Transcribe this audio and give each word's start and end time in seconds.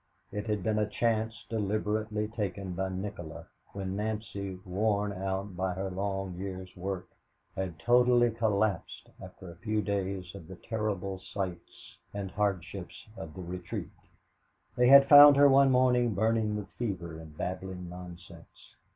It 0.31 0.47
had 0.47 0.63
been 0.63 0.79
a 0.79 0.89
chance 0.89 1.45
deliberately 1.47 2.27
taken 2.27 2.73
by 2.73 2.89
Nikola 2.89 3.45
when 3.73 3.95
Nancy, 3.95 4.55
worn 4.65 5.13
out 5.13 5.55
by 5.55 5.75
her 5.75 5.91
long 5.91 6.33
year's 6.33 6.75
work, 6.75 7.07
had 7.55 7.77
totally 7.77 8.31
collapsed 8.31 9.11
after 9.21 9.51
a 9.51 9.55
few 9.57 9.83
days 9.83 10.33
of 10.33 10.47
the 10.47 10.55
terrible 10.55 11.19
sights 11.19 11.97
and 12.15 12.31
hardships 12.31 13.09
of 13.15 13.35
the 13.35 13.43
retreat. 13.43 13.91
They 14.75 14.87
had 14.87 15.07
found 15.07 15.35
her 15.37 15.47
one 15.47 15.69
morning 15.69 16.15
burning 16.15 16.55
with 16.57 16.69
fever 16.79 17.19
and 17.19 17.37
babbling 17.37 17.87
nonsense. 17.87 18.73